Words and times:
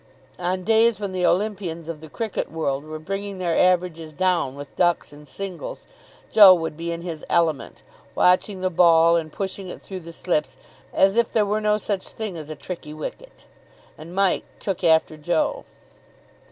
On 0.39 0.63
days 0.63 0.99
when 0.99 1.11
the 1.11 1.27
Olympians 1.27 1.87
of 1.87 2.01
the 2.01 2.09
cricket 2.09 2.51
world 2.51 2.83
were 2.85 2.97
bringing 2.97 3.37
their 3.37 3.55
averages 3.55 4.13
down 4.13 4.55
with 4.55 4.75
ducks 4.75 5.13
and 5.13 5.29
singles, 5.29 5.85
Joe 6.31 6.55
would 6.55 6.75
be 6.75 6.91
in 6.91 7.03
his 7.03 7.23
element, 7.29 7.83
watching 8.15 8.61
the 8.61 8.71
ball 8.71 9.15
and 9.15 9.31
pushing 9.31 9.67
it 9.67 9.79
through 9.79 9.99
the 9.99 10.11
slips 10.11 10.57
as 10.91 11.17
if 11.17 11.31
there 11.31 11.45
were 11.45 11.61
no 11.61 11.77
such 11.77 12.07
thing 12.07 12.35
as 12.35 12.49
a 12.49 12.55
tricky 12.55 12.95
wicket. 12.95 13.45
And 13.95 14.15
Mike 14.15 14.45
took 14.59 14.83
after 14.83 15.17
Joe. 15.17 15.65